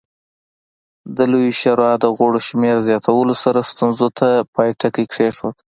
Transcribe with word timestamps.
د 1.15 1.17
لویې 1.31 1.51
شورا 1.61 1.91
د 2.03 2.05
غړو 2.17 2.39
شمېر 2.47 2.77
زیاتولو 2.87 3.33
سره 3.43 3.59
ستونزې 3.71 4.09
ته 4.19 4.27
پای 4.53 4.69
ټکی 4.79 5.05
کېښود 5.13 5.55